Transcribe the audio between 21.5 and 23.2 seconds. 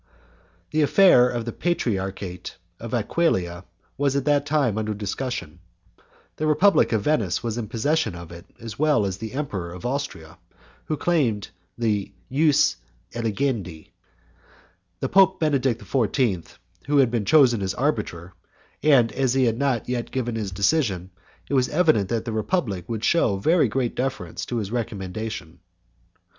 was evident that the Republic would